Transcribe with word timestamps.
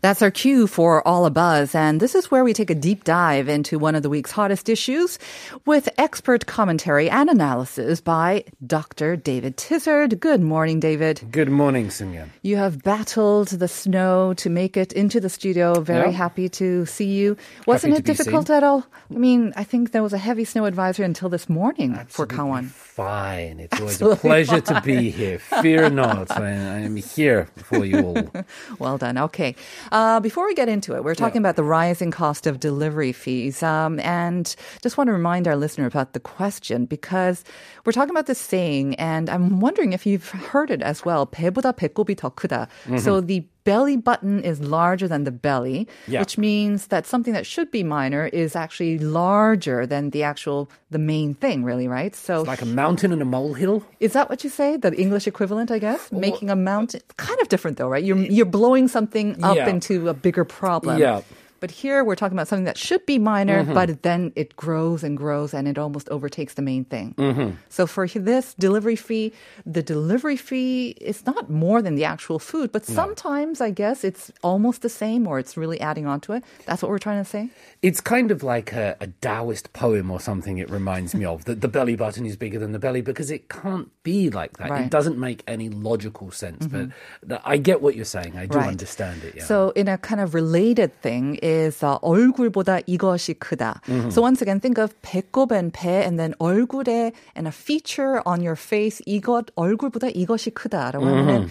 That's 0.00 0.22
our 0.22 0.30
cue 0.30 0.66
for 0.66 1.06
All 1.06 1.26
a 1.26 1.30
Buzz, 1.30 1.74
and 1.74 2.00
this 2.00 2.14
is 2.14 2.30
where 2.30 2.44
we 2.44 2.52
take 2.52 2.70
a 2.70 2.74
deep 2.74 3.02
dive 3.04 3.48
into 3.48 3.78
one 3.78 3.94
of 3.96 4.02
the 4.02 4.08
week's 4.08 4.30
hottest 4.30 4.68
issues 4.68 5.18
with 5.66 5.88
expert 5.98 6.46
commentary 6.46 7.10
and 7.10 7.28
analysis 7.28 8.00
by 8.00 8.44
Dr. 8.64 9.16
David 9.16 9.56
Tizard. 9.56 10.20
Good 10.20 10.40
morning, 10.40 10.78
David. 10.78 11.22
Good 11.32 11.48
morning, 11.50 11.88
Simyan. 11.88 12.28
You 12.42 12.56
have 12.56 12.82
battled 12.84 13.48
the 13.48 13.66
snow 13.68 14.34
to 14.34 14.48
make 14.48 14.76
it 14.76 14.92
into 14.92 15.20
the 15.20 15.28
studio. 15.28 15.80
Very 15.80 16.10
Yeah. 16.10 16.16
happy 16.16 16.48
to 16.50 16.86
see 16.86 17.06
you. 17.06 17.36
Wasn't 17.66 17.92
to 17.94 17.98
it 17.98 18.04
difficult 18.04 18.50
at 18.50 18.62
all? 18.62 18.86
I 19.12 19.18
mean, 19.18 19.52
I 19.56 19.64
think 19.64 19.90
there 19.92 20.02
was 20.02 20.12
a 20.12 20.18
heavy 20.18 20.44
snow 20.44 20.64
advisory 20.66 21.06
until 21.06 21.28
this 21.28 21.48
morning 21.48 21.98
for 22.08 22.26
Kawan. 22.26 22.66
Fine. 22.66 23.60
It's 23.60 23.80
always 23.80 23.94
Absolutely 23.94 24.16
a 24.18 24.44
pleasure 24.44 24.60
to 24.60 24.80
be 24.82 25.10
here. 25.10 25.38
Fear 25.38 25.90
not. 25.90 26.30
I, 26.30 26.46
I 26.50 26.78
am 26.86 26.96
here 26.96 27.48
for 27.56 27.84
you 27.84 28.00
all. 28.00 28.28
Well 28.78 28.98
done. 28.98 29.18
Okay. 29.18 29.54
Uh, 29.91 30.19
before 30.19 30.45
we 30.45 30.53
get 30.53 30.69
into 30.69 30.95
it, 30.95 31.03
we're 31.03 31.15
talking 31.15 31.39
about 31.39 31.55
the 31.55 31.63
rising 31.63 32.11
cost 32.11 32.47
of 32.47 32.59
delivery 32.59 33.11
fees. 33.11 33.61
Um, 33.63 33.99
and 33.99 34.55
just 34.81 34.97
want 34.97 35.07
to 35.07 35.13
remind 35.13 35.47
our 35.47 35.55
listener 35.55 35.85
about 35.85 36.13
the 36.13 36.19
question 36.19 36.85
because 36.85 37.43
we're 37.85 37.91
talking 37.91 38.11
about 38.11 38.25
this 38.25 38.39
saying, 38.39 38.95
and 38.95 39.29
I'm 39.29 39.59
wondering 39.59 39.93
if 39.93 40.05
you've 40.05 40.29
heard 40.29 40.71
it 40.71 40.81
as 40.81 41.05
well. 41.05 41.25
배보다 41.27 41.73
배꼽이 41.73 42.15
더 42.15 42.33
크다. 42.33 42.67
Mm-hmm. 42.85 42.97
So 42.97 43.21
the 43.21 43.45
belly 43.70 43.96
button 44.08 44.34
is 44.50 44.56
larger 44.78 45.06
than 45.12 45.22
the 45.28 45.34
belly, 45.46 45.80
Yeah. 46.06 46.20
which 46.22 46.34
means 46.48 46.78
that 46.92 47.02
something 47.12 47.34
that 47.38 47.46
should 47.52 47.70
be 47.78 47.82
minor 47.98 48.24
is 48.42 48.50
actually 48.64 48.94
larger 49.22 49.80
than 49.92 50.02
the 50.14 50.22
actual, 50.32 50.58
the 50.90 51.02
main 51.12 51.30
thing, 51.42 51.58
really, 51.70 51.86
right? 51.98 52.14
So 52.26 52.32
Like 52.54 52.62
a 52.70 52.72
mountain 52.82 53.10
and 53.12 53.20
a 53.20 53.28
molehill. 53.36 53.78
is 54.00 54.12
that 54.16 54.26
what 54.30 54.38
you 54.44 54.50
say? 54.60 54.68
The 54.86 54.92
English 55.04 55.26
equivalent, 55.32 55.68
I 55.76 55.78
guess? 55.86 56.02
Making 56.28 56.48
a 56.50 56.58
uh, 56.60 56.70
mountain. 56.72 57.00
Kind 57.28 57.38
of 57.42 57.48
different 57.48 57.74
though, 57.78 57.90
right? 57.94 58.04
You're, 58.08 58.22
you're 58.36 58.52
blowing 58.60 58.86
something 58.96 59.26
up 59.48 59.56
Yeah. 59.56 59.68
into 59.74 60.08
a 60.08 60.14
bigger 60.26 60.44
problem. 60.60 60.94
Yeah. 60.98 61.20
But 61.60 61.70
here 61.70 62.04
we're 62.04 62.14
talking 62.14 62.36
about 62.36 62.48
something 62.48 62.64
that 62.64 62.78
should 62.78 63.04
be 63.06 63.18
minor, 63.18 63.64
mm-hmm. 63.64 63.74
but 63.74 64.02
then 64.02 64.32
it 64.36 64.56
grows 64.56 65.02
and 65.02 65.16
grows 65.16 65.54
and 65.54 65.66
it 65.66 65.78
almost 65.78 66.08
overtakes 66.10 66.54
the 66.54 66.62
main 66.62 66.84
thing. 66.84 67.14
Mm-hmm. 67.18 67.56
So 67.68 67.86
for 67.86 68.06
this 68.06 68.54
delivery 68.54 68.96
fee, 68.96 69.32
the 69.66 69.82
delivery 69.82 70.36
fee 70.36 70.96
is 71.00 71.26
not 71.26 71.50
more 71.50 71.82
than 71.82 71.94
the 71.94 72.04
actual 72.04 72.38
food, 72.38 72.72
but 72.72 72.84
sometimes 72.86 73.60
I 73.60 73.70
guess 73.70 74.04
it's 74.04 74.30
almost 74.42 74.82
the 74.82 74.88
same 74.88 75.26
or 75.26 75.38
it's 75.38 75.56
really 75.56 75.80
adding 75.80 76.06
on 76.06 76.20
to 76.22 76.32
it. 76.34 76.44
That's 76.66 76.82
what 76.82 76.90
we're 76.90 76.98
trying 76.98 77.22
to 77.22 77.28
say. 77.28 77.50
It's 77.82 78.00
kind 78.00 78.30
of 78.30 78.42
like 78.42 78.72
a, 78.72 78.96
a 79.00 79.08
Taoist 79.20 79.72
poem 79.72 80.10
or 80.10 80.20
something, 80.20 80.58
it 80.58 80.70
reminds 80.70 81.14
me 81.14 81.24
of. 81.24 81.44
That 81.44 81.60
the 81.60 81.68
belly 81.68 81.96
button 81.96 82.26
is 82.26 82.36
bigger 82.36 82.58
than 82.58 82.72
the 82.72 82.78
belly 82.78 83.00
because 83.00 83.30
it 83.30 83.48
can't 83.48 83.90
be 84.02 84.30
like 84.30 84.56
that. 84.58 84.70
Right. 84.70 84.84
It 84.84 84.90
doesn't 84.90 85.18
make 85.18 85.42
any 85.46 85.68
logical 85.68 86.30
sense. 86.30 86.66
But 86.66 86.88
mm-hmm. 86.88 87.34
I 87.44 87.56
get 87.56 87.82
what 87.82 87.94
you're 87.96 88.04
saying. 88.04 88.36
I 88.36 88.46
do 88.46 88.58
Right. 88.58 88.68
understand 88.68 89.22
it. 89.24 89.36
Yeah. 89.36 89.44
So 89.44 89.70
in 89.70 89.88
a 89.88 89.98
kind 89.98 90.20
of 90.20 90.34
related 90.34 91.00
thing 91.00 91.36
is 91.47 91.83
uh, 91.83 91.97
얼굴보다 92.01 92.79
이것이 92.85 93.35
크다. 93.39 93.81
Mm-hmm. 93.87 94.11
So 94.11 94.21
once 94.21 94.41
again, 94.41 94.59
think 94.59 94.77
of 94.77 94.93
배꼽 95.01 95.51
and 95.51 95.71
배 95.73 96.03
and 96.03 96.19
then 96.19 96.33
얼굴에 96.39 97.13
and 97.35 97.47
a 97.47 97.51
feature 97.51 98.21
on 98.25 98.41
your 98.41 98.57
face 98.57 99.01
이것 99.07 99.47
얼굴보다 99.55 100.09
이것이 100.13 100.51
크다라고 100.51 101.05
하면 101.05 101.49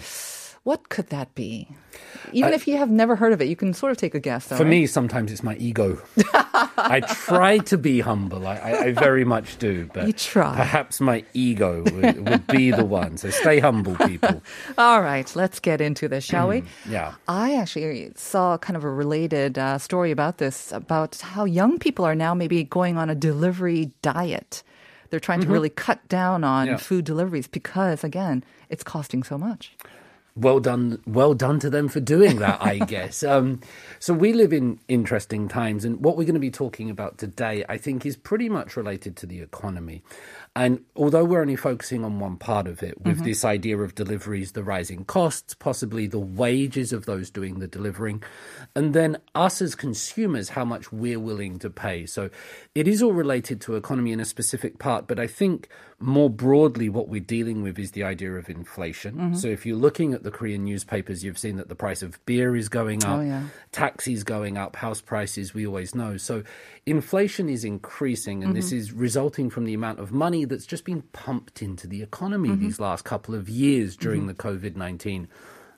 what 0.68 0.90
could 0.90 1.08
that 1.08 1.34
be? 1.34 1.66
Even 2.32 2.52
if 2.52 2.68
you 2.68 2.76
have 2.76 2.90
never 2.90 3.16
heard 3.16 3.32
of 3.32 3.40
it, 3.40 3.48
you 3.48 3.56
can 3.56 3.72
sort 3.72 3.90
of 3.90 3.96
take 3.96 4.14
a 4.14 4.20
guess. 4.20 4.48
Though, 4.48 4.56
For 4.58 4.64
right? 4.64 4.70
me, 4.70 4.86
sometimes 4.86 5.32
it's 5.32 5.42
my 5.42 5.56
ego. 5.56 5.98
I 6.76 7.00
try 7.24 7.56
to 7.72 7.78
be 7.78 8.00
humble. 8.00 8.46
I, 8.46 8.56
I, 8.56 8.70
I 8.88 8.92
very 8.92 9.24
much 9.24 9.56
do. 9.58 9.88
But 9.94 10.06
You 10.06 10.12
try. 10.12 10.54
perhaps 10.54 11.00
my 11.00 11.24
ego 11.32 11.82
would, 11.94 12.28
would 12.28 12.46
be 12.48 12.70
the 12.70 12.84
one. 13.00 13.16
So 13.16 13.30
stay 13.30 13.60
humble, 13.60 13.96
people. 13.96 14.42
All 14.78 15.00
right, 15.00 15.34
let's 15.34 15.58
get 15.58 15.80
into 15.80 16.06
this, 16.06 16.22
shall 16.24 16.48
we? 16.48 16.64
Yeah. 16.86 17.14
I 17.28 17.56
actually 17.56 18.12
saw 18.14 18.58
kind 18.58 18.76
of 18.76 18.84
a 18.84 18.90
related 18.90 19.56
uh, 19.58 19.78
story 19.78 20.10
about 20.10 20.36
this, 20.36 20.70
about 20.70 21.16
how 21.22 21.46
young 21.46 21.78
people 21.78 22.04
are 22.04 22.14
now 22.14 22.34
maybe 22.34 22.62
going 22.62 22.98
on 22.98 23.08
a 23.08 23.14
delivery 23.14 23.90
diet. 24.02 24.62
They're 25.10 25.18
trying 25.28 25.40
to 25.40 25.48
really 25.48 25.70
cut 25.70 26.06
down 26.08 26.44
on 26.44 26.66
Yeah. 26.66 26.76
food 26.76 27.06
deliveries 27.06 27.46
because, 27.48 28.04
again, 28.04 28.44
it's 28.68 28.84
costing 28.84 29.22
so 29.22 29.38
much. 29.38 29.72
Well 30.38 30.60
done 30.60 31.02
well 31.06 31.34
done 31.34 31.58
to 31.60 31.70
them 31.70 31.88
for 31.88 32.00
doing 32.00 32.38
that 32.38 32.60
i 32.62 32.78
guess. 32.86 33.22
Um, 33.22 33.60
so 33.98 34.14
we 34.14 34.32
live 34.32 34.52
in 34.52 34.78
interesting 34.88 35.48
times 35.48 35.84
and 35.84 36.02
what 36.02 36.16
we're 36.16 36.24
going 36.24 36.34
to 36.34 36.40
be 36.40 36.50
talking 36.50 36.90
about 36.90 37.18
today 37.18 37.64
i 37.68 37.76
think 37.76 38.06
is 38.06 38.16
pretty 38.16 38.48
much 38.48 38.76
related 38.76 39.16
to 39.16 39.26
the 39.26 39.40
economy. 39.40 40.02
And 40.56 40.84
although 40.96 41.24
we're 41.24 41.40
only 41.40 41.54
focusing 41.54 42.04
on 42.04 42.18
one 42.18 42.36
part 42.36 42.66
of 42.66 42.82
it 42.82 43.00
with 43.02 43.22
this 43.22 43.44
idea 43.44 43.78
of 43.78 43.94
deliveries 43.94 44.52
the 44.52 44.64
rising 44.64 45.04
costs 45.04 45.54
possibly 45.54 46.06
the 46.06 46.18
wages 46.18 46.92
of 46.92 47.06
those 47.06 47.30
doing 47.30 47.60
the 47.60 47.68
delivering 47.68 48.22
and 48.74 48.92
then 48.92 49.18
us 49.34 49.62
as 49.62 49.74
consumers 49.74 50.50
how 50.50 50.64
much 50.64 50.92
we're 50.92 51.20
willing 51.20 51.58
to 51.60 51.70
pay. 51.70 52.06
So 52.06 52.30
it 52.74 52.88
is 52.88 53.02
all 53.02 53.12
related 53.12 53.60
to 53.62 53.76
economy 53.76 54.12
in 54.12 54.20
a 54.20 54.24
specific 54.24 54.78
part 54.78 55.06
but 55.06 55.18
i 55.18 55.26
think 55.26 55.68
more 56.00 56.30
broadly 56.30 56.88
what 56.88 57.08
we're 57.08 57.20
dealing 57.20 57.62
with 57.62 57.78
is 57.78 57.92
the 57.92 58.04
idea 58.04 58.32
of 58.32 58.48
inflation. 58.48 59.34
So 59.34 59.48
if 59.48 59.66
you're 59.66 59.76
looking 59.76 60.14
at 60.14 60.22
the 60.22 60.27
korean 60.30 60.64
newspapers 60.64 61.22
you've 61.22 61.38
seen 61.38 61.56
that 61.56 61.68
the 61.68 61.74
price 61.74 62.02
of 62.02 62.24
beer 62.26 62.56
is 62.56 62.68
going 62.68 63.04
up 63.04 63.18
Oh, 63.18 63.22
yeah. 63.22 63.42
taxis 63.72 64.22
going 64.22 64.56
up 64.56 64.76
house 64.76 65.00
prices 65.00 65.54
we 65.54 65.66
always 65.66 65.94
know. 65.94 66.16
So 66.16 66.42
inflation 66.86 67.48
is 67.48 67.64
increasing 67.64 68.44
and 68.44 68.54
this 68.56 68.66
mm-hmm. 68.66 68.78
is 68.78 68.92
resulting 68.92 69.50
from 69.50 69.64
the 69.64 69.74
amount 69.74 69.98
of 69.98 70.12
money 70.12 70.44
that's 70.44 70.66
just 70.66 70.84
been 70.84 71.02
pumped 71.12 71.62
into 71.62 71.86
the 71.86 72.02
economy 72.02 72.50
mm-hmm. 72.50 72.64
these 72.64 72.80
last 72.80 73.04
couple 73.04 73.34
of 73.34 73.48
years 73.48 73.96
during 73.96 74.26
mm-hmm. 74.26 74.28
the 74.28 74.70
covid-19 74.70 75.26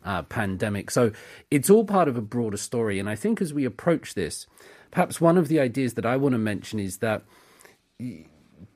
uh, 0.05 0.23
pandemic. 0.23 0.91
So 0.91 1.13
it's 1.51 1.71
all 1.71 1.85
part 1.85 2.09
of 2.09 2.17
a 2.17 2.23
broader 2.23 2.57
story 2.57 2.99
and 2.99 3.09
i 3.09 3.15
think 3.15 3.41
as 3.41 3.53
we 3.53 3.65
approach 3.65 4.15
this 4.15 4.47
perhaps 4.91 5.21
one 5.21 5.37
of 5.39 5.49
the 5.49 5.61
ideas 5.61 5.95
that 5.95 6.07
i 6.07 6.17
want 6.17 6.33
to 6.33 6.39
mention 6.39 6.79
is 6.79 6.99
that 6.99 7.23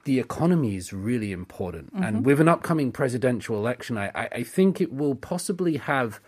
the 0.04 0.18
economy 0.18 0.76
is 0.76 0.92
really 0.92 1.32
important. 1.32 1.92
And 1.94 2.16
mm-hmm. 2.16 2.22
with 2.22 2.40
an 2.40 2.48
upcoming 2.48 2.92
presidential 2.92 3.56
election, 3.56 3.98
I, 3.98 4.10
I, 4.14 4.28
I 4.32 4.42
think 4.42 4.80
it 4.80 4.92
will 4.92 5.14
possibly 5.14 5.76
have 5.78 6.20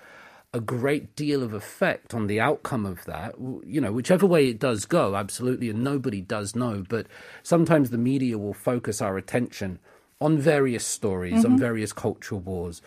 a 0.53 0.61
great 0.61 1.15
deal 1.15 1.43
of 1.43 1.53
effect 1.53 2.15
on 2.15 2.27
the 2.27 2.41
outcome 2.41 2.87
of 2.87 3.05
that. 3.05 3.35
You 3.39 3.81
know, 3.81 3.93
whichever 3.93 4.27
way 4.27 4.49
it 4.49 4.59
does 4.59 4.87
go, 4.87 5.15
absolutely, 5.15 5.69
and 5.69 5.85
nobody 5.85 6.21
does 6.21 6.57
know. 6.57 6.85
But 6.89 7.07
sometimes 7.43 7.91
the 7.91 7.99
media 7.99 8.39
will 8.39 8.55
focus 8.55 9.03
our 9.03 9.19
attention 9.19 9.79
on 10.21 10.39
various 10.39 10.87
stories, 10.87 11.45
on 11.45 11.53
mm-hmm. 11.53 11.61
various 11.61 11.93
cultural 11.93 12.41
wars. 12.41 12.81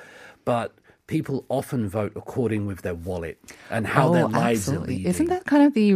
But 0.45 0.73
people 1.09 1.43
often 1.49 1.89
vote 1.89 2.13
according 2.15 2.67
with 2.69 2.79
their 2.85 2.93
wallet 2.93 3.37
and 3.71 3.87
how 3.87 4.13
their 4.13 4.27
lives 4.29 4.69
are 4.69 4.77
Oh, 4.77 4.85
leading. 4.85 5.07
Isn't 5.11 5.29
that 5.33 5.45
kind 5.45 5.63
of 5.67 5.73
the 5.73 5.93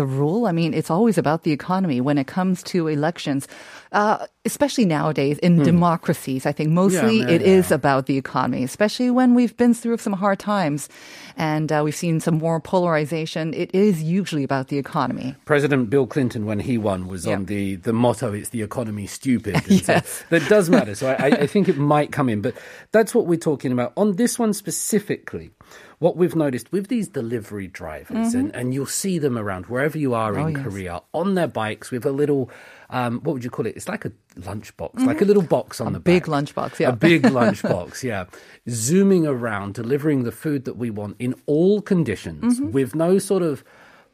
the 0.00 0.04
rule? 0.20 0.46
I 0.46 0.52
mean, 0.52 0.74
it's 0.74 0.90
always 0.90 1.16
about 1.18 1.42
the 1.42 1.52
economy 1.60 1.98
when 2.08 2.18
it 2.18 2.26
comes 2.26 2.62
to 2.64 2.86
elections, 2.86 3.48
uh, 3.92 4.26
especially 4.44 4.84
nowadays 4.84 5.38
in 5.38 5.62
democracies. 5.64 6.44
I 6.46 6.52
think 6.52 6.70
mostly 6.70 7.16
Hmm. 7.22 7.28
yeah, 7.28 7.34
it 7.36 7.42
is 7.42 7.70
yeah. 7.70 7.76
about 7.80 8.04
the 8.06 8.16
economy, 8.24 8.62
especially 8.62 9.10
when 9.10 9.34
we've 9.34 9.56
been 9.56 9.72
through 9.74 9.98
some 9.98 10.12
hard 10.24 10.38
times 10.38 10.88
and 11.36 11.72
uh, 11.72 11.80
we've 11.84 11.96
seen 11.96 12.20
some 12.20 12.36
more 12.38 12.60
polarization. 12.60 13.54
It 13.54 13.70
is 13.74 14.02
usually 14.02 14.44
about 14.44 14.68
the 14.68 14.76
economy. 14.78 15.34
President 15.46 15.88
Bill 15.88 16.06
Clinton, 16.06 16.44
when 16.44 16.60
he 16.60 16.76
won, 16.78 17.08
was 17.08 17.26
on 17.26 17.46
the, 17.46 17.76
the 17.76 17.92
motto, 17.92 18.32
it's 18.34 18.50
the 18.50 18.62
economy 18.62 19.06
stupid. 19.06 19.54
And 19.70 19.80
so 19.86 19.92
Yes. 19.92 20.22
that 20.30 20.44
does 20.48 20.68
matter. 20.68 20.94
So 20.94 21.08
I, 21.08 21.26
I 21.44 21.46
think 21.46 21.68
it 21.68 21.78
might 21.78 22.12
come 22.12 22.28
in. 22.28 22.42
But 22.42 22.54
that's 22.92 23.14
what 23.14 23.24
we're 23.26 23.38
talking 23.50 23.72
about. 23.72 23.92
On 23.96 24.16
this 24.16 24.38
one 24.38 24.49
one 24.50 24.54
specifically, 24.54 25.52
what 26.00 26.16
we've 26.16 26.34
noticed 26.34 26.72
with 26.72 26.88
these 26.88 27.06
delivery 27.08 27.68
drivers, 27.68 28.28
mm-hmm. 28.28 28.38
and, 28.38 28.56
and 28.56 28.74
you'll 28.74 28.86
see 28.86 29.18
them 29.18 29.38
around 29.38 29.66
wherever 29.66 29.96
you 29.96 30.12
are 30.12 30.36
oh, 30.36 30.46
in 30.46 30.54
yes. 30.54 30.64
Korea 30.64 31.02
on 31.12 31.34
their 31.34 31.46
bikes 31.46 31.90
with 31.92 32.04
a 32.04 32.10
little, 32.10 32.50
um, 32.90 33.20
what 33.20 33.34
would 33.34 33.44
you 33.44 33.50
call 33.50 33.66
it? 33.66 33.76
It's 33.76 33.88
like 33.88 34.04
a 34.04 34.12
lunchbox, 34.40 34.94
mm-hmm. 34.94 35.06
like 35.06 35.20
a 35.20 35.24
little 35.24 35.42
box 35.42 35.80
on 35.80 35.88
a 35.88 35.92
the 35.92 36.00
big 36.00 36.24
lunchbox, 36.24 36.80
yeah, 36.80 36.88
a 36.88 36.96
big 36.96 37.22
lunchbox, 37.38 38.02
yeah, 38.02 38.24
zooming 38.68 39.26
around, 39.26 39.74
delivering 39.74 40.24
the 40.24 40.32
food 40.32 40.64
that 40.64 40.76
we 40.76 40.90
want 40.90 41.14
in 41.20 41.34
all 41.46 41.80
conditions 41.80 42.58
mm-hmm. 42.58 42.72
with 42.72 42.94
no 42.96 43.18
sort 43.18 43.42
of 43.42 43.62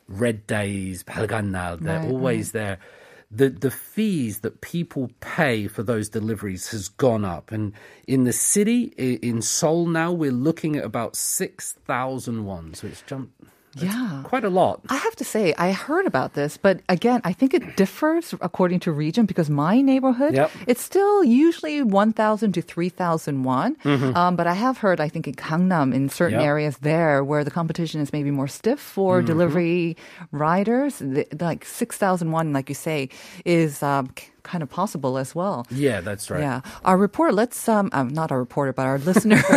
red 0.06 0.46
days. 0.46 1.02
They're 1.80 2.00
right, 2.00 2.10
always 2.10 2.48
right. 2.48 2.52
there 2.52 2.78
the 3.31 3.49
the 3.49 3.70
fees 3.70 4.40
that 4.40 4.61
people 4.61 5.11
pay 5.20 5.67
for 5.67 5.82
those 5.82 6.08
deliveries 6.08 6.70
has 6.70 6.88
gone 6.88 7.25
up. 7.25 7.50
And 7.50 7.73
in 8.06 8.25
the 8.25 8.32
city, 8.32 8.84
in 8.96 9.43
Seoul 9.43 9.87
now, 9.87 10.12
we're 10.12 10.31
looking 10.31 10.76
at 10.76 10.84
about 10.84 11.17
six 11.17 11.73
thousand 11.73 12.44
won. 12.44 12.75
So 12.75 12.87
it's 12.87 13.02
jumped. 13.02 13.32
Yeah. 13.82 14.23
quite 14.25 14.44
a 14.44 14.49
lot. 14.50 14.81
I 14.88 14.96
have 14.96 15.14
to 15.17 15.25
say, 15.25 15.55
I 15.58 15.73
heard 15.73 16.06
about 16.06 16.32
this, 16.34 16.56
but 16.56 16.81
again, 16.88 17.20
I 17.25 17.32
think 17.32 17.52
it 17.55 17.76
differs 17.76 18.34
according 18.40 18.81
to 18.81 18.93
region 18.93 19.26
because 19.26 19.49
my 19.50 19.81
neighborhood, 19.81 20.34
Yep. 20.34 20.50
it's 20.67 20.82
still 20.82 21.23
usually 21.25 21.82
1,000 21.82 22.52
to 22.52 22.62
3,000 22.62 23.43
won. 23.44 23.76
Um, 23.84 24.37
but 24.37 24.46
I 24.46 24.55
have 24.55 24.78
heard, 24.78 25.00
I 25.00 25.08
think 25.08 25.26
in 25.28 25.34
Gangnam, 25.34 25.94
in 25.94 26.08
certain 26.08 26.26
Mm-hmm. 26.38 26.40
Yep. 26.40 26.46
areas 26.49 26.76
there 26.82 27.23
where 27.25 27.44
the 27.44 27.50
competition 27.50 28.00
is 28.00 28.12
maybe 28.12 28.31
more 28.31 28.49
stiff 28.49 28.81
for 28.81 29.19
Mm-hmm. 29.19 29.26
delivery 29.26 29.96
riders, 30.32 30.99
the, 30.99 31.26
like 31.40 31.64
6,000 31.64 32.31
won, 32.32 32.52
like 32.52 32.69
you 32.69 32.75
say, 32.75 33.08
is 33.44 33.82
um, 33.82 34.11
kind 34.45 34.63
of 34.63 34.69
possible 34.71 35.19
as 35.19 35.35
well. 35.35 35.68
Yeah, 35.69 36.01
that's 36.01 36.31
right. 36.31 36.41
Yeah. 36.41 36.62
Our 36.83 36.97
reporter, 36.97 37.31
let's, 37.31 37.69
um, 37.69 37.89
um, 37.94 38.07
not 38.09 38.31
our 38.31 38.39
reporter, 38.39 38.73
but 38.73 38.88
our 38.88 38.97
listener. 38.97 39.38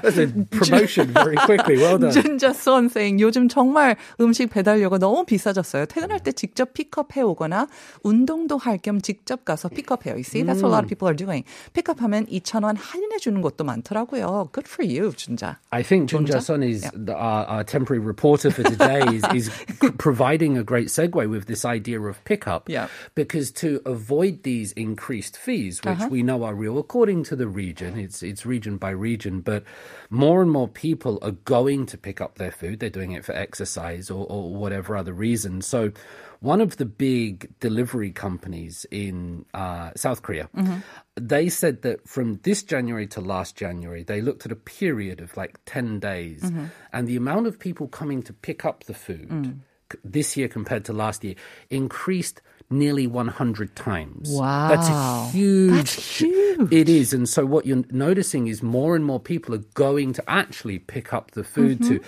That's 0.00 0.16
a 0.16 0.28
promotion 0.50 1.12
very 1.12 1.36
quickly. 1.36 1.76
Well 1.76 1.98
done. 1.98 2.12
준자선 2.12 2.90
saying 2.90 3.18
요즘 3.20 3.50
정말 3.50 3.96
음식 4.18 4.48
배달료가 4.48 4.96
너무 4.98 5.26
비싸졌어요. 5.26 5.84
퇴근할 5.86 6.20
때 6.20 6.32
직접 6.32 6.72
픽업해 6.72 7.20
오거나 7.20 7.68
운동도 8.02 8.56
할 8.56 8.78
겸 8.78 9.02
직접 9.02 9.44
가서 9.44 9.68
픽업해요. 9.68 10.14
You 10.16 10.24
see, 10.24 10.42
that's 10.42 10.62
what 10.62 10.70
a 10.70 10.72
lot 10.72 10.84
of 10.84 10.88
people 10.88 11.06
are 11.06 11.14
doing. 11.14 11.44
픽업하면 11.74 12.26
2,000원 12.26 12.76
할인해 12.80 13.18
주는 13.18 13.42
곳도 13.42 13.64
많더라고요. 13.64 14.48
Good 14.52 14.66
for 14.68 14.82
you, 14.86 15.12
준자. 15.12 15.58
I 15.70 15.82
think 15.82 16.08
Jun 16.08 16.24
Junja? 16.24 16.36
Jae-sun 16.40 16.62
is 16.62 16.88
the, 16.94 17.14
our, 17.14 17.44
our 17.44 17.64
temporary 17.64 18.00
reporter 18.00 18.50
for 18.50 18.62
today 18.62 19.02
is, 19.12 19.22
is 19.34 19.50
c- 19.82 19.90
providing 19.98 20.56
a 20.56 20.64
great 20.64 20.88
segue 20.88 21.28
with 21.28 21.46
this 21.46 21.66
idea 21.66 22.00
of 22.00 22.24
pickup. 22.24 22.70
Yeah. 22.70 22.88
Because 23.14 23.50
to 23.60 23.82
avoid 23.84 24.33
these 24.43 24.71
increased 24.73 25.37
fees, 25.37 25.79
which 25.83 25.99
Uh-huh. 25.99 26.07
we 26.09 26.23
know 26.23 26.43
are 26.43 26.55
real 26.55 26.77
according 26.77 27.23
to 27.25 27.35
the 27.35 27.47
region, 27.47 27.97
it's 27.97 28.21
it's 28.23 28.45
region 28.45 28.77
by 28.77 28.89
region, 28.91 29.41
but 29.41 29.63
more 30.09 30.41
and 30.41 30.51
more 30.51 30.67
people 30.67 31.19
are 31.21 31.31
going 31.45 31.85
to 31.87 31.97
pick 31.97 32.19
up 32.21 32.35
their 32.37 32.51
food. 32.51 32.79
They're 32.79 32.89
doing 32.89 33.11
it 33.11 33.25
for 33.25 33.33
exercise 33.33 34.09
or, 34.11 34.25
or 34.29 34.53
whatever 34.53 34.95
other 34.97 35.13
reason. 35.13 35.61
So. 35.61 35.91
One 36.41 36.61
of 36.61 36.77
the 36.77 36.85
big 36.85 37.57
delivery 37.59 38.11
companies 38.11 38.85
in 38.91 39.45
uh, 39.55 39.91
South 39.95 40.21
Korea, 40.21 40.47
they 41.15 41.49
said 41.49 41.81
that 41.81 42.07
from 42.07 42.39
this 42.43 42.61
January 42.61 43.07
to 43.07 43.21
last 43.21 43.55
January, 43.55 44.03
they 44.03 44.21
looked 44.21 44.45
at 44.45 44.51
a 44.51 44.55
period 44.55 45.21
of 45.21 45.35
like 45.37 45.57
10 45.65 45.99
days, 45.99 46.43
and 46.93 47.07
the 47.07 47.15
amount 47.15 47.47
of 47.47 47.57
people 47.57 47.87
coming 47.87 48.21
to 48.23 48.33
pick 48.33 48.63
up 48.63 48.83
the 48.83 48.93
food 48.93 49.59
c- 49.91 49.97
this 50.03 50.37
year 50.37 50.47
compared 50.47 50.85
to 50.85 50.93
last 50.93 51.23
year 51.23 51.33
increased 51.71 52.41
nearly 52.69 53.07
100 53.07 53.75
times. 53.75 54.29
Wow. 54.31 54.69
That's 54.69 54.89
Wow. 54.89 55.25
a 55.27 55.31
huge. 55.31 55.71
That's 55.73 56.19
huge. 56.19 56.71
It 56.73 56.89
is. 56.89 57.13
And 57.13 57.27
so 57.29 57.45
what 57.45 57.65
you're 57.65 57.83
noticing 57.91 58.47
is 58.47 58.63
more 58.63 58.95
and 58.95 59.05
more 59.05 59.19
people 59.19 59.53
are 59.53 59.63
going 59.75 60.13
to 60.13 60.23
actually 60.29 60.79
pick 60.79 61.13
up 61.13 61.31
the 61.31 61.43
food 61.43 61.81
to. 61.83 61.99
Mm-hmm. 61.99 62.05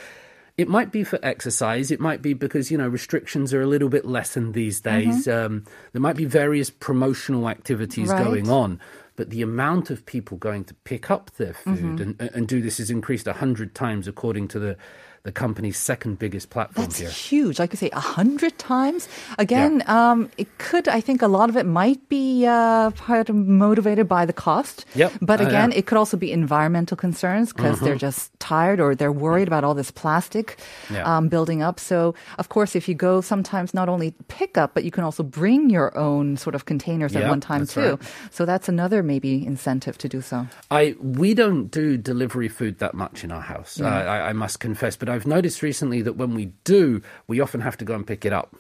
It 0.58 0.68
might 0.68 0.92
be 0.92 1.04
for 1.04 1.20
exercise. 1.22 1.92
It 1.92 2.00
might 2.00 2.24
be 2.24 2.34
because, 2.34 2.72
you 2.72 2.80
know, 2.80 2.88
restrictions 2.88 3.54
are 3.54 3.62
a 3.62 3.68
little 3.68 3.90
bit 3.90 4.06
lessened 4.06 4.56
these 4.56 4.82
mm-hmm. 4.82 5.12
days. 5.12 5.28
Um, 5.28 5.66
there 5.94 6.02
might 6.02 6.16
be 6.16 6.26
various 6.26 6.72
promotional 6.72 7.48
activities 7.48 8.10
Right. 8.10 8.24
going 8.24 8.50
on. 8.50 8.80
But 9.16 9.30
the 9.32 9.42
amount 9.44 9.90
of 9.90 10.06
people 10.06 10.38
going 10.38 10.64
to 10.66 10.74
pick 10.74 11.12
up 11.12 11.32
their 11.38 11.54
mm-hmm. 11.54 11.76
food 11.76 12.00
and, 12.02 12.22
and 12.34 12.48
do 12.48 12.62
this 12.62 12.78
has 12.80 12.90
increased 12.90 13.28
100 13.28 13.76
times 13.76 14.08
according 14.08 14.48
to 14.50 14.60
the, 14.60 14.78
the 15.24 15.32
company's 15.32 15.78
second 15.78 16.20
biggest 16.20 16.50
platform 16.50 16.86
That's 16.86 17.00
here. 17.00 17.10
huge. 17.10 17.60
Like 17.60 17.74
I 17.74 17.78
say, 17.78 17.90
a 17.92 18.00
hundred 18.00 18.58
times. 18.58 19.08
Again, 19.38 19.84
um, 19.88 20.30
it 20.38 20.48
could. 20.58 20.88
I 20.88 21.02
think 21.02 21.22
a 21.22 21.28
lot 21.28 21.50
of 21.50 21.58
it 21.58 21.66
might 21.66 22.08
be 22.10 22.46
uh, 22.46 22.92
part 22.92 23.30
of 23.30 23.36
motivated 23.36 24.08
by 24.08 24.26
the 24.26 24.34
cost. 24.34 24.86
Yep. 24.96 25.14
But 25.22 25.42
Oh, 25.42 25.46
again, 25.46 25.54
yeah. 25.54 25.68
Mm-hmm. 25.68 25.80
it 25.80 25.86
could 25.88 25.98
also 25.98 26.18
be 26.18 26.32
environmental 26.32 26.96
concerns 26.98 27.54
because 27.54 27.80
they're 27.80 27.96
just 27.98 28.32
tired 28.40 28.80
or 28.80 28.96
they're 28.96 29.12
worried 29.12 29.48
about 29.48 29.64
all 29.64 29.74
this 29.74 29.92
plastic 29.92 30.58
Yeah. 30.90 31.04
um, 31.04 31.28
building 31.30 31.62
up. 31.62 31.80
So, 31.80 32.16
of 32.40 32.50
course, 32.50 32.76
if 32.76 32.88
you 32.88 32.96
go, 32.96 33.22
sometimes 33.22 33.74
not 33.74 33.90
only 33.90 34.14
pick 34.28 34.58
up, 34.58 34.74
but 34.74 34.84
you 34.84 34.92
can 34.92 35.04
also 35.04 35.24
bring 35.24 35.70
your 35.70 35.96
own 35.98 36.38
sort 36.38 36.56
of 36.56 36.66
containers 36.66 37.16
at 37.16 37.28
one 37.30 37.42
time 37.42 37.66
too. 37.68 37.98
right. 38.00 38.00
So 38.32 38.46
that's 38.46 38.70
another 38.70 39.04
maybe 39.04 39.46
incentive 39.46 39.98
to 40.00 40.08
do 40.10 40.22
so. 40.22 40.48
I 40.72 40.96
we 41.02 41.34
don't 41.34 41.68
do 41.68 41.98
delivery 41.98 42.48
food 42.50 42.80
that 42.80 42.94
much 42.94 43.24
in 43.24 43.32
our 43.32 43.42
house. 43.42 43.80
Uh, 43.80 43.86
I, 43.86 44.30
I 44.30 44.34
must 44.34 44.60
confess, 44.60 44.96
but 44.96 45.07
I've 45.10 45.28
noticed 45.28 45.62
recently 45.62 46.02
that 46.04 46.14
when 46.18 46.34
we 46.36 46.46
do, 46.64 47.02
we 47.28 47.40
often 47.40 47.62
have 47.62 47.78
to 47.78 47.86
go 47.86 47.96
and 47.96 48.06
pick 48.06 48.26
it 48.26 48.34
up. 48.34 48.56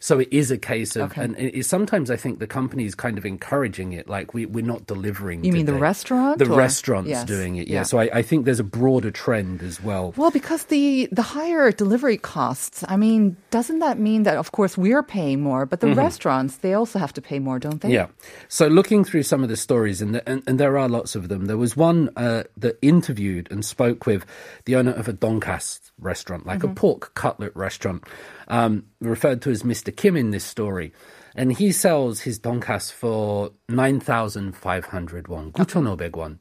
So 0.00 0.18
it 0.20 0.28
is 0.30 0.50
a 0.50 0.58
case 0.58 0.94
of, 0.96 1.10
Okay. 1.12 1.22
and 1.24 1.66
sometimes 1.66 2.10
I 2.10 2.16
think 2.16 2.38
the 2.38 2.46
company 2.46 2.84
is 2.84 2.94
kind 2.94 3.18
of 3.18 3.24
encouraging 3.26 3.92
it, 3.92 4.08
like 4.08 4.32
we 4.34 4.46
we're 4.46 4.64
not 4.64 4.86
delivering. 4.86 5.44
You 5.44 5.52
mean 5.52 5.66
the 5.66 5.72
today. 5.72 5.82
restaurant 5.82 6.38
The 6.38 6.50
or- 6.52 6.56
restaurants 6.58 7.08
Yes. 7.10 7.24
doing 7.24 7.56
it, 7.56 7.66
yeah. 7.68 7.76
Yeah. 7.80 7.82
So 7.84 7.98
I, 7.98 8.10
I 8.20 8.22
think 8.22 8.44
there's 8.44 8.60
a 8.60 8.64
broader 8.64 9.10
trend 9.10 9.62
as 9.62 9.82
well. 9.82 10.12
Well, 10.16 10.30
because 10.30 10.64
the 10.66 11.08
the 11.10 11.22
higher 11.22 11.72
delivery 11.72 12.16
costs, 12.18 12.84
I 12.88 12.96
mean, 12.96 13.36
doesn't 13.50 13.78
that 13.80 13.98
mean 13.98 14.22
that 14.24 14.36
of 14.36 14.52
course 14.52 14.76
we're 14.78 15.02
paying 15.02 15.40
more, 15.40 15.66
but 15.66 15.80
the 15.80 15.94
restaurants 15.94 16.58
they 16.58 16.74
also 16.74 16.98
have 16.98 17.12
to 17.14 17.22
pay 17.22 17.38
more, 17.38 17.58
don't 17.58 17.80
they? 17.80 17.88
Mm-hmm. 17.88 17.94
Yeah. 17.94 18.46
So 18.48 18.68
looking 18.68 19.04
through 19.04 19.22
some 19.24 19.42
of 19.42 19.48
the 19.48 19.56
stories, 19.56 20.00
and, 20.02 20.14
the, 20.14 20.28
and, 20.28 20.42
and 20.46 20.60
there 20.60 20.76
are 20.78 20.88
lots 20.88 21.16
of 21.16 21.28
them. 21.28 21.46
There 21.46 21.56
was 21.56 21.76
one 21.76 22.10
uh, 22.16 22.44
that 22.58 22.78
interviewed 22.82 23.48
and 23.50 23.64
spoke 23.64 24.06
with 24.06 24.24
the 24.66 24.76
owner 24.76 24.92
of 24.92 25.08
a 25.08 25.12
restaurant, 25.98 26.46
like 26.46 26.62
a 26.64 26.68
pork 26.68 27.14
cutlet 27.14 27.54
restaurant, 27.54 28.04
um, 28.48 28.84
referred 29.00 29.42
to 29.42 29.50
as 29.50 29.62
Mr. 29.62 29.94
Kim 29.94 30.16
in 30.16 30.30
this 30.30 30.44
story. 30.44 30.92
And 31.36 31.52
he 31.52 31.70
sells 31.70 32.20
his 32.20 32.40
donkas 32.40 32.90
for 32.92 33.52
9,500 33.68 35.28
won, 35.28 35.52
9,500 35.56 36.16
won. 36.16 36.40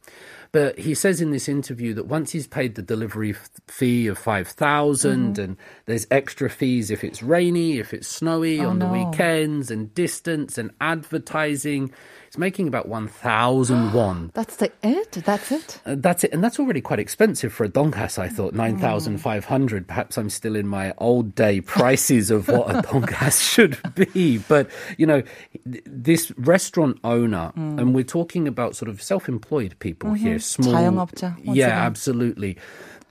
But 0.51 0.79
he 0.79 0.95
says 0.95 1.21
in 1.21 1.29
this 1.31 1.47
interview 1.47 1.93
that 1.93 2.07
once 2.07 2.31
he's 2.31 2.47
paid 2.47 2.73
the 2.73 2.81
delivery 2.81 3.35
fee 3.67 4.07
of 4.07 4.17
5,000 4.17 5.33
mm-hmm. 5.33 5.41
and 5.41 5.57
there's 5.85 6.07
extra 6.09 6.49
fees 6.49 6.89
if 6.89 7.03
it's 7.03 7.21
rainy, 7.21 7.77
if 7.77 7.93
it's 7.93 8.07
snowy 8.07 8.59
oh, 8.59 8.69
on 8.69 8.79
the 8.79 8.87
weekends 8.87 9.69
and 9.69 9.93
distance 9.93 10.57
and 10.57 10.71
advertising, 10.81 11.93
he's 12.25 12.37
making 12.39 12.67
about 12.67 12.87
1,000 12.87 13.93
won. 13.93 14.31
That's 14.33 14.55
the 14.55 14.71
it. 14.81 15.11
That's 15.11 15.51
it. 15.51 15.81
Uh, 15.85 15.95
that's 15.97 16.23
it. 16.23 16.33
And 16.33 16.43
that's 16.43 16.59
already 16.59 16.81
quite 16.81 16.99
expensive 16.99 17.53
for 17.53 17.63
a 17.63 17.69
donkas, 17.69 18.17
I 18.17 18.27
thought. 18.27 18.53
Mm. 18.53 18.79
9,500. 18.79 19.87
Perhaps 19.87 20.17
I'm 20.17 20.29
still 20.29 20.55
in 20.55 20.67
my 20.67 20.93
old 20.97 21.35
day 21.35 21.61
prices 21.61 22.31
of 22.31 22.47
what 22.47 22.69
a 22.75 22.81
donkas 22.81 23.41
should 23.53 23.77
be. 23.95 24.39
But, 24.39 24.69
you 24.97 25.05
know, 25.05 25.21
this 25.65 26.31
restaurant 26.37 26.99
owner, 27.03 27.51
mm. 27.55 27.79
and 27.79 27.93
we're 27.93 28.03
talking 28.03 28.47
about 28.47 28.75
sort 28.75 28.89
of 28.89 29.01
self 29.01 29.29
employed 29.29 29.75
people 29.79 30.11
mm-hmm. 30.11 30.25
here, 30.25 30.38
small. 30.38 30.74
자영업자, 30.74 31.36
once 31.44 31.56
Yeah, 31.58 31.66
again. 31.68 31.78
absolutely. 31.86 32.56